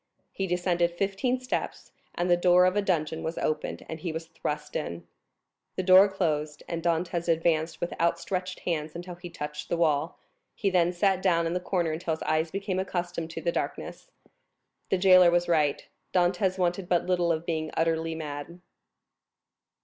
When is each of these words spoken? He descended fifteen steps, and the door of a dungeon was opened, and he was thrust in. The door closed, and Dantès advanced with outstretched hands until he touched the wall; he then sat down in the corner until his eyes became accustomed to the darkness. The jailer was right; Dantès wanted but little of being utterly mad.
He 0.31 0.47
descended 0.47 0.89
fifteen 0.97 1.39
steps, 1.39 1.91
and 2.15 2.27
the 2.27 2.35
door 2.35 2.65
of 2.65 2.75
a 2.75 2.81
dungeon 2.81 3.21
was 3.21 3.37
opened, 3.37 3.85
and 3.87 3.99
he 3.99 4.11
was 4.11 4.25
thrust 4.25 4.75
in. 4.75 5.05
The 5.75 5.83
door 5.83 6.09
closed, 6.09 6.63
and 6.67 6.81
Dantès 6.81 7.27
advanced 7.27 7.79
with 7.79 7.93
outstretched 8.01 8.61
hands 8.61 8.95
until 8.95 9.13
he 9.13 9.29
touched 9.29 9.69
the 9.69 9.77
wall; 9.77 10.17
he 10.55 10.71
then 10.71 10.91
sat 10.91 11.21
down 11.21 11.45
in 11.45 11.53
the 11.53 11.59
corner 11.59 11.91
until 11.91 12.15
his 12.15 12.23
eyes 12.23 12.49
became 12.49 12.79
accustomed 12.79 13.29
to 13.29 13.41
the 13.41 13.51
darkness. 13.51 14.09
The 14.89 14.97
jailer 14.97 15.29
was 15.29 15.47
right; 15.47 15.87
Dantès 16.15 16.57
wanted 16.57 16.89
but 16.89 17.05
little 17.05 17.31
of 17.31 17.45
being 17.45 17.69
utterly 17.77 18.15
mad. 18.15 18.59